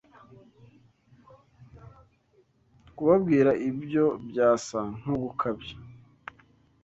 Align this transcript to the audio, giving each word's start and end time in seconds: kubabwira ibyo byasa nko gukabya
kubabwira 2.95 3.51
ibyo 3.69 4.05
byasa 4.29 4.79
nko 4.97 5.13
gukabya 5.23 5.75